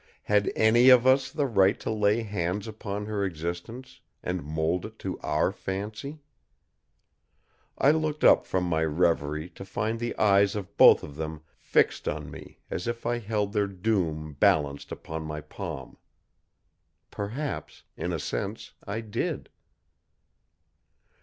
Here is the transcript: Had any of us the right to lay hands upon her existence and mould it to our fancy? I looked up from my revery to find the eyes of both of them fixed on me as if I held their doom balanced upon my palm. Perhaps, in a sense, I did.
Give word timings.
Had 0.23 0.51
any 0.55 0.89
of 0.89 1.05
us 1.05 1.31
the 1.31 1.45
right 1.45 1.79
to 1.79 1.91
lay 1.91 2.23
hands 2.23 2.67
upon 2.67 3.05
her 3.05 3.23
existence 3.23 4.01
and 4.23 4.43
mould 4.43 4.83
it 4.83 4.97
to 4.97 5.19
our 5.19 5.51
fancy? 5.51 6.17
I 7.77 7.91
looked 7.91 8.23
up 8.23 8.47
from 8.47 8.63
my 8.63 8.83
revery 8.83 9.47
to 9.51 9.63
find 9.63 9.99
the 9.99 10.17
eyes 10.17 10.55
of 10.55 10.75
both 10.75 11.03
of 11.03 11.17
them 11.17 11.41
fixed 11.59 12.07
on 12.07 12.31
me 12.31 12.57
as 12.71 12.87
if 12.87 13.05
I 13.05 13.19
held 13.19 13.53
their 13.53 13.67
doom 13.67 14.33
balanced 14.33 14.91
upon 14.91 15.21
my 15.23 15.39
palm. 15.39 15.97
Perhaps, 17.11 17.83
in 17.95 18.11
a 18.11 18.17
sense, 18.17 18.73
I 18.83 19.01
did. 19.01 19.49